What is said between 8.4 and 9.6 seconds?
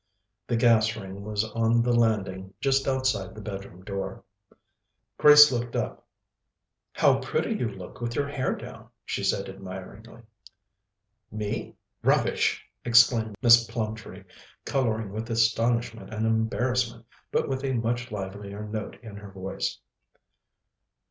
down!" she said